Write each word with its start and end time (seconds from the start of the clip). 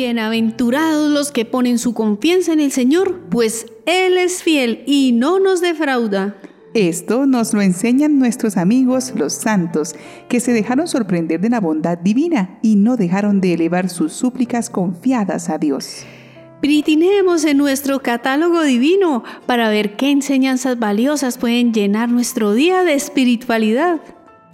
Bienaventurados 0.00 1.10
los 1.10 1.30
que 1.30 1.44
ponen 1.44 1.78
su 1.78 1.92
confianza 1.92 2.54
en 2.54 2.60
el 2.60 2.72
Señor, 2.72 3.20
pues 3.28 3.66
Él 3.84 4.16
es 4.16 4.42
fiel 4.42 4.82
y 4.86 5.12
no 5.12 5.38
nos 5.40 5.60
defrauda. 5.60 6.36
Esto 6.72 7.26
nos 7.26 7.52
lo 7.52 7.60
enseñan 7.60 8.18
nuestros 8.18 8.56
amigos 8.56 9.12
los 9.14 9.34
santos, 9.34 9.94
que 10.30 10.40
se 10.40 10.54
dejaron 10.54 10.88
sorprender 10.88 11.38
de 11.42 11.50
la 11.50 11.60
bondad 11.60 11.98
divina 11.98 12.58
y 12.62 12.76
no 12.76 12.96
dejaron 12.96 13.42
de 13.42 13.52
elevar 13.52 13.90
sus 13.90 14.14
súplicas 14.14 14.70
confiadas 14.70 15.50
a 15.50 15.58
Dios. 15.58 16.06
Pritinemos 16.62 17.44
en 17.44 17.58
nuestro 17.58 18.00
catálogo 18.00 18.62
divino 18.62 19.22
para 19.44 19.68
ver 19.68 19.96
qué 19.96 20.10
enseñanzas 20.10 20.78
valiosas 20.78 21.36
pueden 21.36 21.74
llenar 21.74 22.08
nuestro 22.08 22.54
día 22.54 22.84
de 22.84 22.94
espiritualidad. 22.94 24.00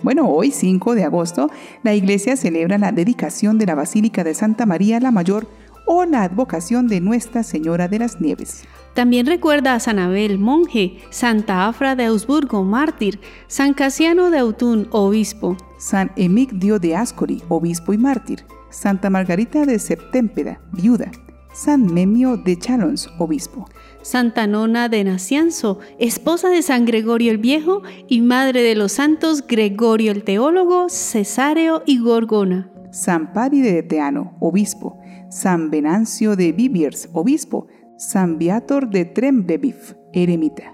Bueno, 0.03 0.29
hoy 0.29 0.51
5 0.51 0.95
de 0.95 1.05
agosto, 1.05 1.51
la 1.83 1.95
iglesia 1.95 2.37
celebra 2.37 2.77
la 2.79 2.93
dedicación 2.93 3.59
de 3.59 3.67
la 3.67 3.75
Basílica 3.75 4.25
de 4.25 4.35
Santa 4.35 4.67
María 4.67 5.01
la 5.01 5.11
Mayor 5.11 5.49
o 5.87 6.05
la 6.05 6.23
advocación 6.23 6.87
de 6.89 7.01
Nuestra 7.01 7.43
Señora 7.43 7.89
de 7.89 8.01
las 8.01 8.21
Nieves. 8.21 8.65
También 8.95 9.27
recuerda 9.27 9.75
a 9.75 9.81
San 9.81 9.99
Abel, 9.99 10.39
monje, 10.39 10.99
Santa 11.11 11.67
Afra 11.67 11.97
de 11.97 12.07
Augsburgo, 12.07 12.63
mártir, 12.65 13.21
San 13.47 13.73
Casiano 13.73 14.31
de 14.31 14.39
Autun, 14.39 14.89
obispo, 14.91 15.57
San 15.79 16.13
Emigdio 16.17 16.79
de 16.79 16.97
Ascoli, 16.97 17.43
obispo 17.49 17.93
y 17.93 17.99
mártir, 17.99 18.45
Santa 18.71 19.11
Margarita 19.11 19.65
de 19.65 19.79
Septémpeda, 19.79 20.61
viuda, 20.73 21.11
San 21.55 21.93
Memio 21.93 22.37
de 22.37 22.59
Chalons, 22.59 23.09
obispo. 23.19 23.67
Santa 24.07 24.47
Nona 24.47 24.89
de 24.89 25.03
Nacianzo, 25.03 25.81
esposa 25.99 26.49
de 26.49 26.63
San 26.63 26.85
Gregorio 26.85 27.33
el 27.33 27.39
Viejo 27.39 27.83
y 28.07 28.21
madre 28.21 28.63
de 28.63 28.77
los 28.77 28.93
santos 28.93 29.45
Gregorio 29.45 30.13
el 30.13 30.23
Teólogo, 30.23 30.89
Cesáreo 30.89 31.83
y 31.87 31.99
Gorgona. 31.99 32.71
San 32.93 33.33
Pari 33.33 33.63
de 33.63 33.83
Teano, 33.83 34.37
obispo. 34.39 34.97
San 35.29 35.73
Venancio 35.73 36.37
de 36.37 36.53
Viviers, 36.53 37.09
obispo. 37.15 37.67
San 37.99 38.39
Viator 38.39 38.91
de 38.91 39.07
Trembleviv, 39.07 39.97
eremita. 40.13 40.73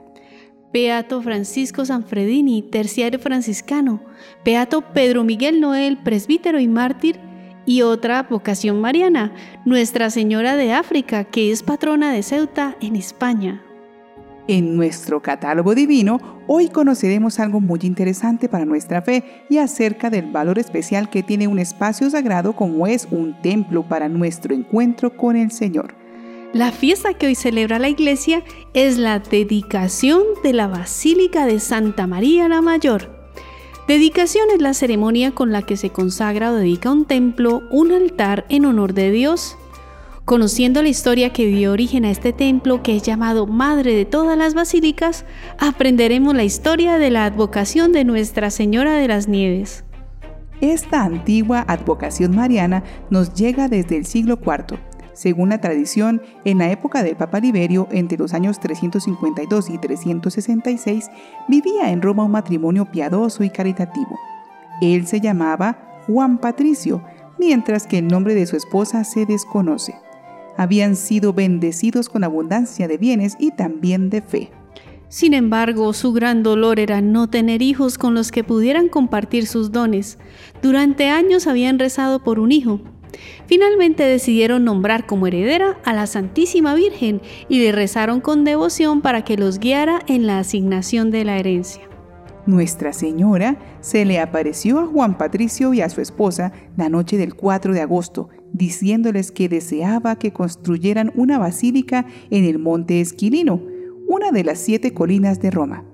Beato 0.71 1.23
Francisco 1.23 1.87
Sanfredini, 1.87 2.61
terciario 2.61 3.19
franciscano. 3.19 4.03
Beato 4.45 4.93
Pedro 4.93 5.25
Miguel 5.25 5.59
Noel, 5.59 6.03
presbítero 6.03 6.61
y 6.61 6.69
mártir 6.69 7.19
y 7.67 7.83
otra 7.83 8.25
vocación 8.25 8.81
mariana, 8.81 9.33
Nuestra 9.65 10.11
Señora 10.11 10.57
de 10.57 10.73
África, 10.73 11.25
que 11.25 11.53
es 11.53 11.63
patrona 11.63 12.13
de 12.13 12.23
Ceuta 12.23 12.77
en 12.81 12.97
España. 12.97 13.63
En 14.49 14.77
nuestro 14.77 15.23
catálogo 15.23 15.73
divino, 15.75 16.43
hoy 16.49 16.69
conoceremos 16.69 17.39
algo 17.39 17.61
muy 17.61 17.79
interesante 17.85 18.49
para 18.49 18.65
nuestra 18.65 19.01
fe 19.01 19.45
y 19.49 19.59
acerca 19.59 20.11
del 20.11 20.33
valor 20.33 20.59
especial 20.59 21.09
que 21.11 21.23
tiene 21.23 21.47
un 21.47 21.61
espacio 21.61 22.11
sagrado 22.11 22.55
como 22.55 22.89
es 22.89 23.07
un 23.13 23.41
templo 23.41 23.85
para 23.85 24.09
nuestro 24.09 24.53
encuentro 24.53 25.17
con 25.17 25.37
el 25.37 25.53
Señor. 25.53 25.95
La 26.53 26.73
fiesta 26.73 27.15
que 27.15 27.29
hoy 27.29 27.35
celebra 27.37 27.79
la 27.79 27.89
iglesia 27.89 28.43
es 28.75 28.99
la 28.99 29.21
dedicación 29.21 30.23
de 30.43 30.53
la 30.53 30.67
Basílica 30.67 31.47
de 31.47 31.61
Santa 31.61 32.07
María 32.07 32.49
la 32.49 32.61
Mayor. 32.61 33.22
Dedicación 33.89 34.45
es 34.55 34.63
la 34.63 34.75
ceremonia 34.75 35.33
con 35.33 35.51
la 35.51 35.63
que 35.63 35.77
se 35.77 35.91
consagra 35.91 36.53
o 36.53 36.55
dedica 36.55 36.93
un 36.93 37.05
templo, 37.05 37.63
un 37.71 37.91
altar 37.91 38.47
en 38.49 38.65
honor 38.65 38.95
de 38.95 39.11
Dios. 39.11 39.57
Conociendo 40.25 40.83
la 40.83 40.89
historia 40.89 41.33
que 41.33 41.47
dio 41.47 41.73
origen 41.73 42.05
a 42.05 42.11
este 42.13 42.33
templo, 42.33 42.85
que 42.85 42.97
es 42.97 43.03
llamado 43.03 43.49
Madre 43.49 43.97
de 43.97 44.05
todas 44.05 44.39
las 44.39 44.55
Basílicas, 44.55 45.25
aprenderemos 45.59 46.33
la 46.33 46.45
historia 46.45 46.97
de 46.97 47.11
la 47.11 47.25
advocación 47.25 47.93
de 47.93 48.05
Nuestra 48.05 48.51
Señora 48.51 48.95
de 48.95 49.09
las 49.09 49.27
Nieves. 49.27 49.85
Esta 50.61 51.03
antigua 51.03 51.65
advocación 51.67 52.37
mariana 52.37 52.85
nos 53.11 53.35
llega 53.35 53.67
desde 53.67 53.97
el 53.97 54.07
siglo 54.07 54.39
IV 54.41 54.92
según 55.15 55.51
la 55.51 55.61
tradición, 55.61 56.23
en 56.45 56.59
la 56.59 56.71
época 56.71 57.03
del 57.03 57.17
Papa 57.17 57.41
Liberio, 57.41 57.89
entre 57.91 58.19
los 58.19 58.35
años 58.35 58.61
352 58.61 59.71
y 59.71 59.79
366, 59.79 61.11
vivía 61.49 61.91
en 61.91 62.03
Roma 62.03 62.25
un 62.25 62.33
matrimonio 62.33 62.87
piadoso 62.87 63.45
y 63.45 63.51
caritativo. 63.51 64.19
Él 64.81 65.07
se 65.07 65.21
llamaba 65.21 66.03
Juan 66.07 66.39
Patricio, 66.39 67.03
mientras 67.39 67.87
que 67.87 67.99
el 67.99 68.09
nombre 68.09 68.35
de 68.35 68.47
su 68.47 68.57
esposa 68.57 69.05
se 69.05 69.27
desconoce. 69.27 69.95
Habían 70.57 70.97
sido 70.97 71.33
bendecidos 71.33 72.09
con 72.09 72.25
abundancia 72.25 72.89
de 72.89 72.99
bienes 72.99 73.37
y 73.39 73.53
también 73.53 74.11
de 74.11 74.23
fe. 74.23 74.51
Sin 75.09 75.35
embargo, 75.35 75.93
su 75.93 76.13
gran 76.13 76.43
dolor 76.43 76.81
era 76.81 77.03
no 77.03 77.29
tener 77.29 77.61
hijos 77.61 77.99
con 77.99 78.15
los 78.15 78.31
que 78.33 78.45
pudieran 78.45 78.89
compartir 78.89 79.47
sus 79.47 79.71
dones. 79.71 80.19
Durante 80.63 81.09
años 81.11 81.47
habían 81.47 81.79
rezado 81.79 82.25
por 82.25 82.39
un 82.39 82.51
hijo, 82.51 82.81
Finalmente 83.47 84.03
decidieron 84.03 84.65
nombrar 84.65 85.07
como 85.07 85.27
heredera 85.27 85.79
a 85.85 85.93
la 85.93 86.07
Santísima 86.07 86.75
Virgen 86.75 87.21
y 87.49 87.61
le 87.61 87.73
rezaron 87.73 88.21
con 88.21 88.45
devoción 88.45 89.01
para 89.03 89.25
que 89.25 89.37
los 89.37 89.59
guiara 89.59 90.01
en 90.07 90.27
la 90.27 90.39
asignación 90.39 91.11
de 91.11 91.25
la 91.25 91.39
herencia. 91.39 91.83
Nuestra 92.47 92.93
Señora 92.93 93.57
se 93.81 94.05
le 94.05 94.19
apareció 94.19 94.81
a 94.81 94.87
Juan 94.87 95.17
Patricio 95.17 95.73
y 95.75 95.81
a 95.81 95.89
su 95.89 96.01
esposa 96.01 96.53
la 96.77 96.89
noche 96.89 97.17
del 97.17 97.35
4 97.35 97.73
de 97.73 97.81
agosto, 97.81 98.31
diciéndoles 98.53 99.31
que 99.31 99.49
deseaba 99.49 100.17
que 100.17 100.33
construyeran 100.33 101.13
una 101.15 101.39
basílica 101.39 102.05
en 102.31 102.45
el 102.45 102.59
monte 102.59 103.01
Esquilino, 103.01 103.63
una 104.09 104.33
de 104.33 104.43
las 104.43 104.59
siete 104.59 104.93
colinas 104.93 105.41
de 105.41 105.53
Roma, 105.53 105.85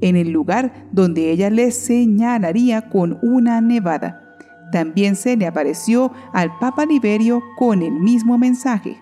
en 0.00 0.16
el 0.16 0.30
lugar 0.30 0.88
donde 0.90 1.30
ella 1.30 1.48
les 1.48 1.76
señalaría 1.76 2.90
con 2.90 3.18
una 3.22 3.60
nevada. 3.60 4.23
También 4.72 5.16
se 5.16 5.36
le 5.36 5.46
apareció 5.46 6.12
al 6.32 6.58
Papa 6.58 6.86
Liberio 6.86 7.42
con 7.56 7.82
el 7.82 7.92
mismo 7.92 8.38
mensaje. 8.38 9.00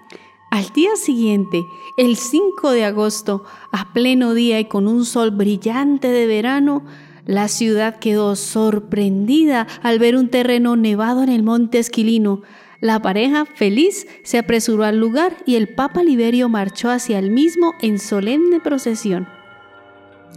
Al 0.50 0.68
día 0.74 0.96
siguiente, 0.96 1.64
el 1.96 2.16
5 2.16 2.72
de 2.72 2.84
agosto, 2.84 3.44
a 3.70 3.92
pleno 3.94 4.34
día 4.34 4.60
y 4.60 4.66
con 4.66 4.86
un 4.86 5.06
sol 5.06 5.30
brillante 5.30 6.08
de 6.08 6.26
verano, 6.26 6.84
la 7.24 7.48
ciudad 7.48 7.98
quedó 7.98 8.36
sorprendida 8.36 9.66
al 9.82 9.98
ver 9.98 10.16
un 10.16 10.28
terreno 10.28 10.76
nevado 10.76 11.22
en 11.22 11.30
el 11.30 11.42
monte 11.42 11.78
Esquilino. 11.78 12.42
La 12.80 13.00
pareja, 13.00 13.46
feliz, 13.46 14.06
se 14.24 14.38
apresuró 14.38 14.84
al 14.84 14.98
lugar 14.98 15.36
y 15.46 15.54
el 15.54 15.68
Papa 15.68 16.02
Liberio 16.02 16.48
marchó 16.48 16.90
hacia 16.90 17.18
el 17.18 17.30
mismo 17.30 17.72
en 17.80 17.98
solemne 17.98 18.60
procesión. 18.60 19.28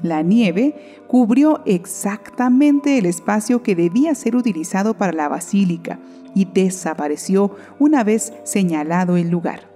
La 0.04 0.22
nieve 0.22 0.76
cubrió 1.08 1.62
exactamente 1.66 2.98
el 2.98 3.06
espacio 3.06 3.64
que 3.64 3.76
debía 3.76 4.16
ser 4.16 4.36
utilizado 4.36 4.96
para 4.96 5.14
la 5.14 5.28
basílica 5.28 6.00
y 6.34 6.46
desapareció 6.46 7.56
una 7.80 8.04
vez 8.04 8.34
señalado 8.44 9.18
el 9.18 9.30
lugar. 9.30 9.76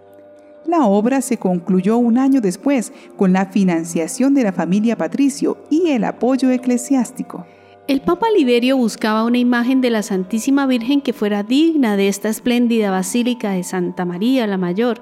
La 0.66 0.85
obra 0.85 1.22
se 1.22 1.38
concluyó 1.38 1.97
un 1.97 2.18
año 2.18 2.41
después 2.41 2.94
con 3.18 3.34
la 3.34 3.47
financiación 3.47 4.35
de 4.35 4.44
la 4.44 4.52
familia 4.52 4.97
Patricio 4.97 5.58
y 5.69 5.90
el 5.90 6.03
apoyo 6.03 6.52
eclesiástico. 6.52 7.46
El 7.88 8.02
Papa 8.02 8.28
Liberio 8.38 8.78
buscaba 8.78 9.24
una 9.24 9.40
imagen 9.40 9.81
de 9.81 9.90
la 9.90 10.03
Santísima 10.03 10.68
Virgen 10.68 11.02
que 11.02 11.12
fuera 11.12 11.41
digna 11.41 11.97
de 11.97 12.08
esta 12.08 12.29
espléndida 12.29 12.91
basílica 12.91 13.53
de 13.53 13.63
Santa 13.63 14.06
María 14.06 14.46
la 14.46 14.59
Mayor, 14.59 15.02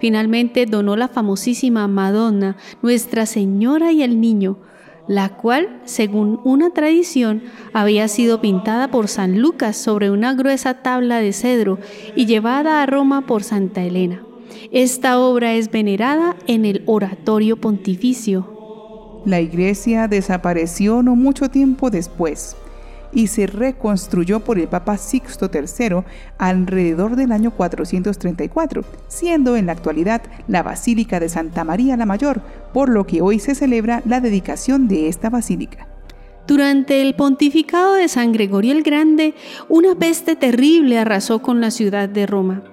Finalmente 0.00 0.64
donó 0.66 0.96
la 0.96 1.08
famosísima 1.08 1.86
Madonna, 1.86 2.56
Nuestra 2.82 3.26
Señora 3.26 3.92
y 3.92 4.02
el 4.02 4.20
Niño, 4.20 4.56
la 5.06 5.36
cual, 5.36 5.80
según 5.84 6.40
una 6.44 6.70
tradición, 6.70 7.42
había 7.72 8.08
sido 8.08 8.40
pintada 8.40 8.88
por 8.90 9.08
San 9.08 9.40
Lucas 9.40 9.76
sobre 9.76 10.10
una 10.10 10.34
gruesa 10.34 10.82
tabla 10.82 11.18
de 11.20 11.32
cedro 11.32 11.78
y 12.16 12.26
llevada 12.26 12.82
a 12.82 12.86
Roma 12.86 13.26
por 13.26 13.42
Santa 13.42 13.82
Elena. 13.82 14.22
Esta 14.72 15.18
obra 15.18 15.54
es 15.54 15.70
venerada 15.70 16.36
en 16.46 16.64
el 16.64 16.82
Oratorio 16.86 17.60
Pontificio. 17.60 19.22
La 19.26 19.40
iglesia 19.40 20.08
desapareció 20.08 21.02
no 21.02 21.14
mucho 21.14 21.50
tiempo 21.50 21.90
después 21.90 22.56
y 23.12 23.26
se 23.26 23.46
reconstruyó 23.46 24.40
por 24.40 24.58
el 24.58 24.68
Papa 24.68 24.96
Sixto 24.96 25.50
III 25.52 26.04
alrededor 26.38 27.16
del 27.16 27.32
año 27.32 27.50
434, 27.50 28.84
siendo 29.08 29.56
en 29.56 29.66
la 29.66 29.72
actualidad 29.72 30.22
la 30.48 30.62
Basílica 30.62 31.20
de 31.20 31.28
Santa 31.28 31.64
María 31.64 31.96
la 31.96 32.06
Mayor, 32.06 32.40
por 32.72 32.88
lo 32.88 33.06
que 33.06 33.22
hoy 33.22 33.38
se 33.38 33.54
celebra 33.54 34.02
la 34.04 34.20
dedicación 34.20 34.88
de 34.88 35.08
esta 35.08 35.30
basílica. 35.30 35.88
Durante 36.46 37.00
el 37.00 37.14
pontificado 37.14 37.94
de 37.94 38.08
San 38.08 38.32
Gregorio 38.32 38.72
el 38.72 38.82
Grande, 38.82 39.34
una 39.68 39.94
peste 39.94 40.34
terrible 40.34 40.98
arrasó 40.98 41.42
con 41.42 41.60
la 41.60 41.70
ciudad 41.70 42.08
de 42.08 42.26
Roma. 42.26 42.64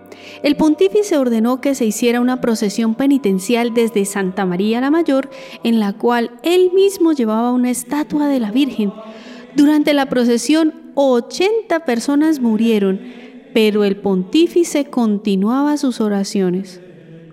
El 0.44 0.56
pontífice 0.56 1.18
ordenó 1.18 1.62
que 1.62 1.76
se 1.76 1.86
hiciera 1.86 2.22
una 2.22 2.42
procesión 2.42 2.96
penitencial 2.96 3.74
desde 3.74 4.06
Santa 4.06 4.46
María 4.46 4.82
la 4.82 4.90
Mayor, 4.90 5.30
en 5.64 5.80
la 5.80 5.94
cual 5.94 6.32
él 6.44 6.72
mismo 6.74 7.12
llevaba 7.14 7.52
una 7.52 7.70
estatua 7.70 8.28
de 8.28 8.40
la 8.40 8.52
Virgen, 8.52 8.92
durante 9.56 9.94
la 9.94 10.08
procesión, 10.08 10.74
80 10.96 11.86
personas 11.86 12.40
murieron, 12.40 13.00
pero 13.54 13.84
el 13.84 13.98
pontífice 13.98 14.86
continuaba 14.86 15.78
sus 15.78 16.02
oraciones. 16.02 16.82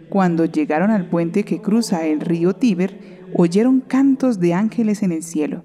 Cuando 0.08 0.44
llegaron 0.44 0.90
al 0.90 1.08
puente 1.08 1.44
que 1.44 1.60
cruza 1.60 2.06
el 2.06 2.20
río 2.20 2.54
Tíber, 2.54 3.28
oyeron 3.34 3.80
cantos 3.80 4.38
de 4.38 4.54
ángeles 4.54 5.02
en 5.02 5.12
el 5.12 5.22
cielo. 5.22 5.64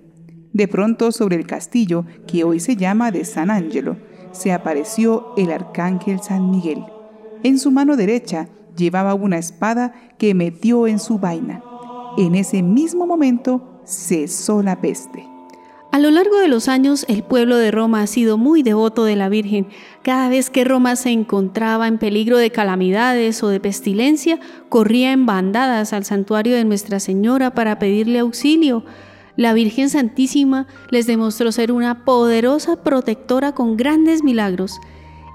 De 0.53 0.67
pronto, 0.67 1.11
sobre 1.11 1.35
el 1.35 1.45
castillo, 1.45 2.05
que 2.27 2.43
hoy 2.43 2.59
se 2.59 2.75
llama 2.75 3.11
de 3.11 3.25
San 3.25 3.51
Angelo, 3.51 3.97
se 4.31 4.51
apareció 4.51 5.33
el 5.37 5.51
arcángel 5.51 6.19
San 6.21 6.49
Miguel. 6.49 6.83
En 7.43 7.59
su 7.59 7.71
mano 7.71 7.95
derecha 7.95 8.49
llevaba 8.75 9.13
una 9.13 9.37
espada 9.37 9.93
que 10.17 10.33
metió 10.33 10.87
en 10.87 10.99
su 10.99 11.19
vaina. 11.19 11.63
En 12.17 12.35
ese 12.35 12.63
mismo 12.63 13.05
momento 13.05 13.81
cesó 13.85 14.63
la 14.63 14.81
peste. 14.81 15.28
A 15.91 15.97
lo 15.97 16.11
largo 16.11 16.37
de 16.37 16.47
los 16.47 16.67
años, 16.67 17.03
el 17.09 17.23
pueblo 17.23 17.57
de 17.57 17.71
Roma 17.71 18.03
ha 18.03 18.07
sido 18.07 18.37
muy 18.37 18.61
devoto 18.61 19.05
de 19.05 19.15
la 19.15 19.27
Virgen. 19.27 19.69
Cada 20.03 20.29
vez 20.29 20.51
que 20.51 20.63
Roma 20.63 20.95
se 20.95 21.09
encontraba 21.09 21.87
en 21.87 21.97
peligro 21.97 22.37
de 22.37 22.51
calamidades 22.51 23.41
o 23.41 23.47
de 23.47 23.59
pestilencia, 23.59 24.39
corría 24.69 25.11
en 25.11 25.25
bandadas 25.25 25.91
al 25.91 26.05
santuario 26.05 26.55
de 26.55 26.63
Nuestra 26.63 26.99
Señora 26.99 27.55
para 27.55 27.79
pedirle 27.79 28.19
auxilio. 28.19 28.85
La 29.35 29.53
Virgen 29.53 29.89
Santísima 29.89 30.67
les 30.91 31.07
demostró 31.07 31.51
ser 31.51 31.71
una 31.71 32.05
poderosa 32.05 32.83
protectora 32.83 33.53
con 33.53 33.75
grandes 33.75 34.23
milagros. 34.23 34.79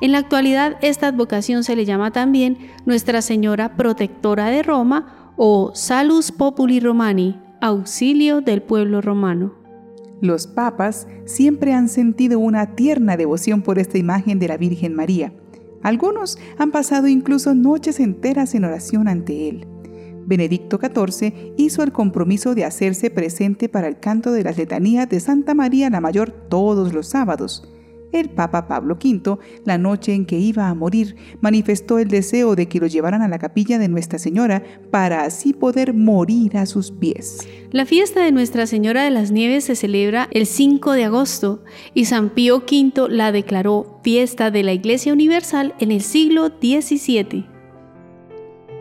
En 0.00 0.12
la 0.12 0.18
actualidad, 0.18 0.76
esta 0.82 1.08
advocación 1.08 1.64
se 1.64 1.74
le 1.74 1.84
llama 1.84 2.12
también 2.12 2.58
Nuestra 2.86 3.22
Señora 3.22 3.76
Protectora 3.76 4.50
de 4.50 4.62
Roma 4.62 5.32
o 5.36 5.72
Salus 5.74 6.30
Populi 6.30 6.78
Romani, 6.78 7.40
auxilio 7.60 8.40
del 8.40 8.62
pueblo 8.62 9.00
romano. 9.00 9.63
Los 10.24 10.46
papas 10.46 11.06
siempre 11.26 11.74
han 11.74 11.90
sentido 11.90 12.38
una 12.38 12.76
tierna 12.76 13.18
devoción 13.18 13.60
por 13.60 13.78
esta 13.78 13.98
imagen 13.98 14.38
de 14.38 14.48
la 14.48 14.56
Virgen 14.56 14.94
María. 14.94 15.34
Algunos 15.82 16.38
han 16.56 16.70
pasado 16.70 17.08
incluso 17.08 17.54
noches 17.54 18.00
enteras 18.00 18.54
en 18.54 18.64
oración 18.64 19.06
ante 19.06 19.50
él. 19.50 19.66
Benedicto 20.24 20.80
XIV 20.80 21.52
hizo 21.58 21.82
el 21.82 21.92
compromiso 21.92 22.54
de 22.54 22.64
hacerse 22.64 23.10
presente 23.10 23.68
para 23.68 23.86
el 23.86 23.98
canto 23.98 24.32
de 24.32 24.44
las 24.44 24.56
letanías 24.56 25.10
de 25.10 25.20
Santa 25.20 25.52
María 25.52 25.90
la 25.90 26.00
Mayor 26.00 26.30
todos 26.30 26.94
los 26.94 27.06
sábados 27.06 27.73
el 28.14 28.30
Papa 28.30 28.66
Pablo 28.66 28.94
V, 29.02 29.38
la 29.64 29.78
noche 29.78 30.14
en 30.14 30.24
que 30.24 30.38
iba 30.38 30.68
a 30.68 30.74
morir, 30.74 31.16
manifestó 31.40 31.98
el 31.98 32.08
deseo 32.08 32.54
de 32.56 32.66
que 32.66 32.80
lo 32.80 32.86
llevaran 32.86 33.22
a 33.22 33.28
la 33.28 33.38
capilla 33.38 33.78
de 33.78 33.88
Nuestra 33.88 34.18
Señora 34.18 34.62
para 34.90 35.24
así 35.24 35.52
poder 35.52 35.94
morir 35.94 36.56
a 36.56 36.66
sus 36.66 36.90
pies. 36.90 37.46
La 37.70 37.86
fiesta 37.86 38.24
de 38.24 38.32
Nuestra 38.32 38.66
Señora 38.66 39.04
de 39.04 39.10
las 39.10 39.30
Nieves 39.30 39.64
se 39.64 39.76
celebra 39.76 40.28
el 40.30 40.46
5 40.46 40.92
de 40.92 41.04
agosto 41.04 41.64
y 41.92 42.04
San 42.06 42.30
Pío 42.30 42.58
V 42.58 43.08
la 43.08 43.32
declaró 43.32 44.00
fiesta 44.02 44.50
de 44.50 44.62
la 44.62 44.72
Iglesia 44.72 45.12
Universal 45.12 45.74
en 45.78 45.90
el 45.90 46.02
siglo 46.02 46.48
XVII. 46.48 47.53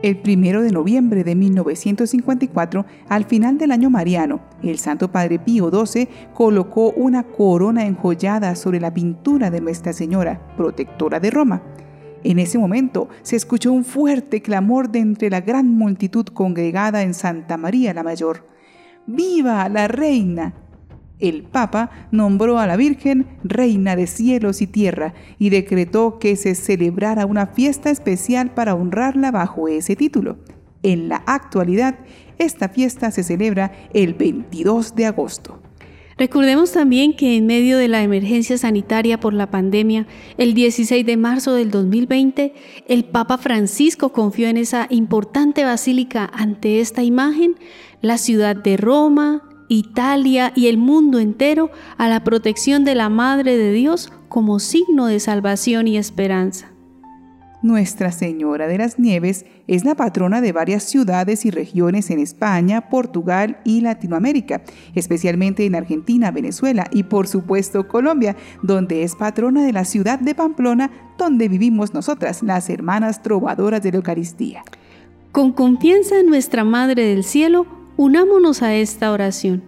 El 0.04 0.18
primero 0.18 0.62
de 0.62 0.74
noviembre 0.74 1.24
de 1.24 1.34
1954, 1.34 2.86
al 3.08 3.24
final 3.24 3.58
del 3.58 3.72
año 3.72 3.90
mariano, 3.90 4.42
el 4.62 4.78
Santo 4.78 5.10
Padre 5.10 5.40
Pío 5.40 5.72
XII 5.72 6.10
colocó 6.34 6.92
una 6.92 7.24
corona 7.24 7.86
enjollada 7.86 8.58
sobre 8.58 8.82
la 8.82 8.94
pintura 8.94 9.50
de 9.50 9.62
Nuestra 9.62 9.94
Señora, 9.94 10.46
protectora 10.58 11.22
de 11.22 11.32
Roma. 11.32 11.64
En 12.26 12.38
ese 12.40 12.58
momento 12.58 13.08
se 13.22 13.38
escuchó 13.38 13.72
un 13.72 13.86
fuerte 13.86 14.42
clamor 14.42 14.90
de 14.90 15.00
entre 15.00 15.30
la 15.30 15.40
gran 15.40 15.70
multitud 15.70 16.26
congregada 16.26 17.02
en 17.04 17.14
Santa 17.14 17.56
María 17.56 17.94
la 17.94 18.04
Mayor. 18.04 18.46
¡Viva 19.08 19.70
la 19.70 19.88
reina! 19.88 20.63
El 21.24 21.44
Papa 21.44 21.90
nombró 22.12 22.60
a 22.60 22.68
la 22.68 22.76
Virgen 22.76 23.26
Reina 23.44 23.96
de 23.96 24.08
cielos 24.08 24.62
y 24.62 24.68
tierra 24.68 25.14
y 25.40 25.50
decretó 25.50 26.20
que 26.20 26.36
se 26.36 26.54
celebrara 26.54 27.26
una 27.26 27.48
fiesta 27.48 27.90
especial 27.90 28.54
para 28.54 28.76
honrarla 28.76 29.32
bajo 29.32 29.70
ese 29.70 29.96
título. 29.96 30.38
En 30.84 31.08
la 31.08 31.24
actualidad, 31.26 32.00
esta 32.38 32.68
fiesta 32.68 33.10
se 33.10 33.24
celebra 33.24 33.72
el 33.94 34.14
22 34.16 34.96
de 34.96 35.06
agosto. 35.06 35.62
Recordemos 36.18 36.74
también 36.74 37.16
que 37.16 37.38
en 37.38 37.48
medio 37.48 37.78
de 37.78 37.88
la 37.88 38.04
emergencia 38.04 38.58
sanitaria 38.58 39.20
por 39.20 39.34
la 39.34 39.50
pandemia, 39.50 40.06
el 40.38 40.54
16 40.54 41.06
de 41.06 41.18
marzo 41.18 41.54
del 41.54 41.72
2020, 41.72 42.54
el 42.88 43.06
Papa 43.06 43.38
Francisco 43.38 44.12
confió 44.12 44.48
en 44.50 44.58
esa 44.58 44.88
importante 44.90 45.64
basílica 45.64 46.30
ante 46.34 46.82
esta 46.82 47.02
imagen, 47.02 47.56
la 48.02 48.18
ciudad 48.18 48.56
de 48.58 48.78
Roma, 48.78 49.53
Italia 49.70 50.52
y 50.56 50.68
el 50.68 50.78
mundo 50.78 51.20
entero 51.20 51.72
a 51.98 52.08
la 52.08 52.24
protección 52.24 52.84
de 52.84 52.96
la 52.96 53.10
Madre 53.10 53.58
de 53.58 53.72
Dios 53.72 54.12
como 54.30 54.60
signo 54.60 55.08
de 55.08 55.20
salvación 55.20 55.88
y 55.88 55.98
esperanza. 55.98 56.74
Nuestra 57.64 58.12
Señora 58.12 58.68
de 58.68 58.78
las 58.78 59.00
Nieves 59.00 59.46
es 59.68 59.86
la 59.86 59.96
patrona 59.96 60.42
de 60.42 60.52
varias 60.52 60.84
ciudades 60.84 61.46
y 61.46 61.50
regiones 61.50 62.10
en 62.10 62.20
España, 62.20 62.90
Portugal 62.90 63.58
y 63.64 63.80
Latinoamérica, 63.80 64.64
especialmente 64.96 65.66
en 65.66 65.76
Argentina, 65.76 66.30
Venezuela 66.32 66.90
y 66.92 67.04
por 67.04 67.26
supuesto 67.26 67.88
Colombia, 67.88 68.36
donde 68.64 69.04
es 69.04 69.16
patrona 69.16 69.64
de 69.64 69.72
la 69.72 69.86
ciudad 69.86 70.20
de 70.20 70.36
Pamplona, 70.36 70.92
donde 71.18 71.48
vivimos 71.48 71.94
nosotras, 71.94 72.44
las 72.44 72.70
hermanas 72.70 73.22
trovadoras 73.22 73.82
de 73.82 73.92
la 73.92 73.98
Eucaristía. 73.98 74.66
Con 75.32 75.54
confianza 75.54 76.20
en 76.20 76.28
nuestra 76.28 76.66
Madre 76.66 77.06
del 77.06 77.24
Cielo, 77.24 77.66
Unámonos 77.96 78.64
a 78.64 78.74
esta 78.74 79.12
oración. 79.12 79.64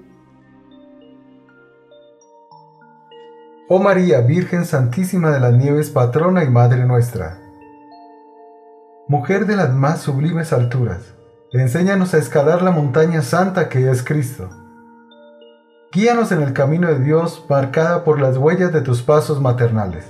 Oh 3.70 3.78
María, 3.78 4.22
Virgen 4.22 4.66
Santísima 4.66 5.30
de 5.30 5.40
las 5.40 5.54
Nieves, 5.54 5.92
patrona 5.92 6.44
y 6.44 6.50
Madre 6.50 6.86
nuestra. 6.86 7.40
Mujer 9.08 9.46
de 9.46 9.56
las 9.56 9.72
más 9.76 10.02
sublimes 10.02 10.54
alturas, 10.54 11.14
enséñanos 11.52 12.16
a 12.16 12.18
escalar 12.18 12.64
la 12.64 12.72
montaña 12.72 13.22
santa 13.22 13.70
que 13.70 13.92
es 13.92 14.04
Cristo. 14.04 14.50
Guíanos 15.92 16.32
en 16.32 16.42
el 16.42 16.54
camino 16.54 16.88
de 16.88 17.00
Dios 17.02 17.46
marcada 17.48 18.04
por 18.04 18.20
las 18.20 18.38
huellas 18.38 18.74
de 18.74 18.82
tus 18.82 19.04
pasos 19.04 19.40
maternales. 19.40 20.06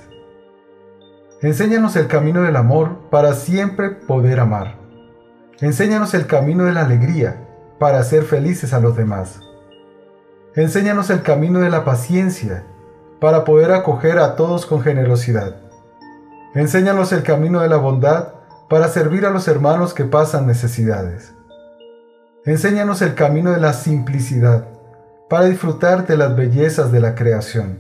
Enséñanos 1.41 1.97
el 1.97 2.07
camino 2.07 2.43
del 2.43 2.55
amor 2.55 3.09
para 3.09 3.33
siempre 3.33 3.89
poder 3.89 4.39
amar. 4.39 4.77
Enséñanos 5.59 6.13
el 6.13 6.27
camino 6.27 6.63
de 6.63 6.71
la 6.71 6.85
alegría 6.85 7.44
para 7.79 7.99
hacer 7.99 8.23
felices 8.23 8.73
a 8.73 8.79
los 8.79 8.95
demás. 8.95 9.39
Enséñanos 10.55 11.09
el 11.09 11.21
camino 11.21 11.59
de 11.59 11.69
la 11.69 11.83
paciencia 11.83 12.63
para 13.19 13.43
poder 13.43 13.71
acoger 13.71 14.19
a 14.19 14.35
todos 14.35 14.65
con 14.65 14.81
generosidad. 14.81 15.55
Enséñanos 16.53 17.11
el 17.11 17.23
camino 17.23 17.59
de 17.59 17.67
la 17.67 17.77
bondad 17.77 18.35
para 18.69 18.87
servir 18.87 19.25
a 19.25 19.29
los 19.29 19.47
hermanos 19.47 19.93
que 19.93 20.05
pasan 20.05 20.47
necesidades. 20.47 21.33
Enséñanos 22.45 23.01
el 23.01 23.15
camino 23.15 23.51
de 23.51 23.59
la 23.59 23.73
simplicidad 23.73 24.67
para 25.29 25.45
disfrutar 25.45 26.05
de 26.07 26.17
las 26.17 26.35
bellezas 26.35 26.91
de 26.91 26.99
la 26.99 27.15
creación. 27.15 27.79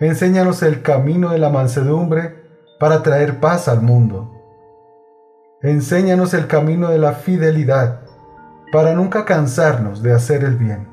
Enséñanos 0.00 0.62
el 0.62 0.82
camino 0.82 1.30
de 1.30 1.38
la 1.38 1.48
mansedumbre 1.48 2.42
para 2.80 3.02
traer 3.02 3.38
paz 3.38 3.68
al 3.68 3.80
mundo. 3.80 4.41
Enséñanos 5.62 6.34
el 6.34 6.48
camino 6.48 6.88
de 6.88 6.98
la 6.98 7.12
fidelidad 7.12 8.00
para 8.72 8.94
nunca 8.94 9.24
cansarnos 9.24 10.02
de 10.02 10.12
hacer 10.12 10.42
el 10.42 10.56
bien. 10.56 10.88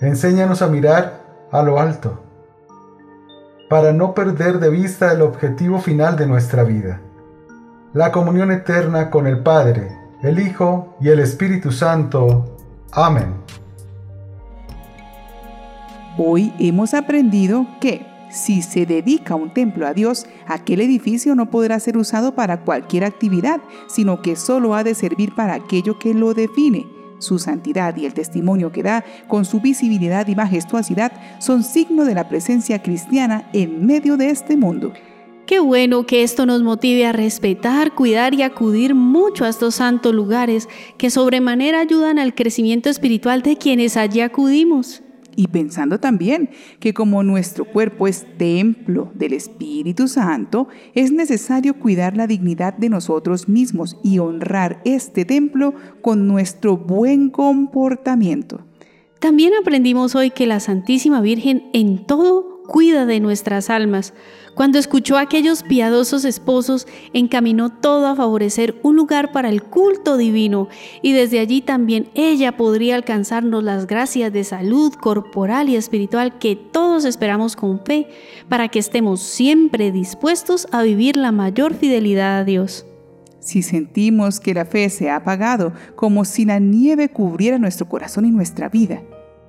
Enséñanos 0.00 0.62
a 0.62 0.68
mirar 0.68 1.20
a 1.52 1.62
lo 1.62 1.78
alto, 1.78 2.22
para 3.68 3.92
no 3.92 4.14
perder 4.14 4.58
de 4.58 4.70
vista 4.70 5.12
el 5.12 5.20
objetivo 5.20 5.80
final 5.80 6.16
de 6.16 6.26
nuestra 6.26 6.64
vida, 6.64 7.02
la 7.92 8.10
comunión 8.10 8.50
eterna 8.50 9.10
con 9.10 9.26
el 9.26 9.40
Padre, 9.40 9.94
el 10.22 10.38
Hijo 10.38 10.96
y 10.98 11.10
el 11.10 11.20
Espíritu 11.20 11.72
Santo. 11.72 12.56
Amén. 12.90 13.34
Hoy 16.16 16.54
hemos 16.58 16.94
aprendido 16.94 17.66
que 17.82 18.13
si 18.34 18.62
se 18.62 18.84
dedica 18.84 19.36
un 19.36 19.54
templo 19.54 19.86
a 19.86 19.94
Dios, 19.94 20.26
aquel 20.46 20.80
edificio 20.80 21.34
no 21.36 21.50
podrá 21.50 21.78
ser 21.78 21.96
usado 21.96 22.34
para 22.34 22.64
cualquier 22.64 23.04
actividad, 23.04 23.60
sino 23.86 24.22
que 24.22 24.34
solo 24.34 24.74
ha 24.74 24.82
de 24.82 24.94
servir 24.94 25.34
para 25.34 25.54
aquello 25.54 25.98
que 25.98 26.14
lo 26.14 26.34
define. 26.34 26.86
Su 27.20 27.38
santidad 27.38 27.96
y 27.96 28.06
el 28.06 28.12
testimonio 28.12 28.72
que 28.72 28.82
da, 28.82 29.04
con 29.28 29.44
su 29.44 29.60
visibilidad 29.60 30.26
y 30.26 30.34
majestuosidad, 30.34 31.12
son 31.38 31.62
signo 31.62 32.04
de 32.04 32.14
la 32.14 32.28
presencia 32.28 32.82
cristiana 32.82 33.48
en 33.52 33.86
medio 33.86 34.16
de 34.16 34.30
este 34.30 34.56
mundo. 34.56 34.92
Qué 35.46 35.60
bueno 35.60 36.04
que 36.04 36.22
esto 36.22 36.44
nos 36.44 36.62
motive 36.62 37.06
a 37.06 37.12
respetar, 37.12 37.94
cuidar 37.94 38.34
y 38.34 38.42
acudir 38.42 38.94
mucho 38.94 39.44
a 39.44 39.48
estos 39.48 39.76
santos 39.76 40.12
lugares 40.12 40.68
que 40.98 41.10
sobremanera 41.10 41.80
ayudan 41.80 42.18
al 42.18 42.34
crecimiento 42.34 42.88
espiritual 42.90 43.42
de 43.42 43.56
quienes 43.56 43.96
allí 43.96 44.20
acudimos 44.22 45.04
y 45.36 45.48
pensando 45.48 46.00
también 46.00 46.50
que 46.80 46.94
como 46.94 47.22
nuestro 47.22 47.64
cuerpo 47.64 48.06
es 48.06 48.26
templo 48.38 49.10
del 49.14 49.32
Espíritu 49.32 50.08
Santo, 50.08 50.68
es 50.94 51.12
necesario 51.12 51.78
cuidar 51.78 52.16
la 52.16 52.26
dignidad 52.26 52.74
de 52.74 52.88
nosotros 52.88 53.48
mismos 53.48 53.98
y 54.02 54.18
honrar 54.18 54.80
este 54.84 55.24
templo 55.24 55.74
con 56.02 56.26
nuestro 56.26 56.76
buen 56.76 57.30
comportamiento. 57.30 58.64
También 59.20 59.52
aprendimos 59.58 60.14
hoy 60.14 60.30
que 60.30 60.46
la 60.46 60.60
Santísima 60.60 61.20
Virgen 61.20 61.70
en 61.72 62.06
todo 62.06 62.53
cuida 62.66 63.06
de 63.06 63.20
nuestras 63.20 63.70
almas. 63.70 64.14
Cuando 64.54 64.78
escuchó 64.78 65.16
a 65.16 65.22
aquellos 65.22 65.62
piadosos 65.62 66.24
esposos, 66.24 66.86
encaminó 67.12 67.70
todo 67.70 68.06
a 68.06 68.14
favorecer 68.14 68.78
un 68.82 68.96
lugar 68.96 69.32
para 69.32 69.48
el 69.48 69.62
culto 69.62 70.16
divino 70.16 70.68
y 71.02 71.12
desde 71.12 71.40
allí 71.40 71.60
también 71.60 72.08
ella 72.14 72.56
podría 72.56 72.94
alcanzarnos 72.94 73.64
las 73.64 73.86
gracias 73.86 74.32
de 74.32 74.44
salud 74.44 74.92
corporal 74.94 75.68
y 75.68 75.76
espiritual 75.76 76.38
que 76.38 76.56
todos 76.56 77.04
esperamos 77.04 77.56
con 77.56 77.84
fe 77.84 78.08
para 78.48 78.68
que 78.68 78.78
estemos 78.78 79.20
siempre 79.20 79.90
dispuestos 79.90 80.68
a 80.70 80.82
vivir 80.82 81.16
la 81.16 81.32
mayor 81.32 81.74
fidelidad 81.74 82.38
a 82.38 82.44
Dios. 82.44 82.86
Si 83.40 83.62
sentimos 83.62 84.40
que 84.40 84.54
la 84.54 84.64
fe 84.64 84.88
se 84.88 85.10
ha 85.10 85.16
apagado, 85.16 85.74
como 85.96 86.24
si 86.24 86.46
la 86.46 86.60
nieve 86.60 87.10
cubriera 87.10 87.58
nuestro 87.58 87.86
corazón 87.86 88.24
y 88.24 88.30
nuestra 88.30 88.70
vida, 88.70 89.02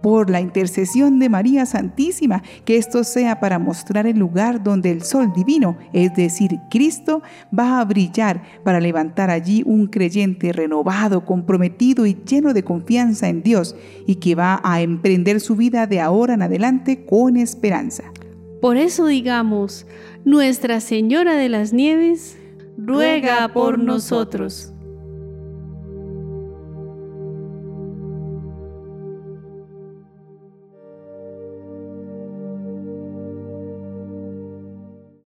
por 0.05 0.29
la 0.29 0.39
intercesión 0.39 1.17
de 1.17 1.29
María 1.29 1.65
Santísima, 1.65 2.43
que 2.63 2.77
esto 2.77 3.03
sea 3.03 3.39
para 3.39 3.57
mostrar 3.57 4.05
el 4.05 4.19
lugar 4.19 4.63
donde 4.63 4.91
el 4.91 5.01
sol 5.01 5.33
divino, 5.35 5.79
es 5.93 6.13
decir, 6.13 6.59
Cristo, 6.69 7.23
va 7.51 7.79
a 7.79 7.85
brillar 7.85 8.43
para 8.63 8.79
levantar 8.79 9.31
allí 9.31 9.63
un 9.65 9.87
creyente 9.87 10.53
renovado, 10.53 11.25
comprometido 11.25 12.05
y 12.05 12.15
lleno 12.23 12.53
de 12.53 12.63
confianza 12.63 13.29
en 13.29 13.41
Dios 13.41 13.75
y 14.05 14.17
que 14.17 14.35
va 14.35 14.61
a 14.63 14.79
emprender 14.81 15.39
su 15.39 15.55
vida 15.55 15.87
de 15.87 15.99
ahora 15.99 16.35
en 16.35 16.43
adelante 16.43 17.03
con 17.03 17.35
esperanza. 17.35 18.03
Por 18.61 18.77
eso 18.77 19.07
digamos, 19.07 19.87
Nuestra 20.23 20.81
Señora 20.81 21.33
de 21.33 21.49
las 21.49 21.73
Nieves, 21.73 22.37
ruega 22.77 23.51
por 23.51 23.79
nosotros. 23.79 24.74